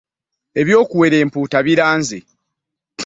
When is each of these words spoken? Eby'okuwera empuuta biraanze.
Eby'okuwera 0.59 1.15
empuuta 1.23 1.57
biraanze. 1.65 2.19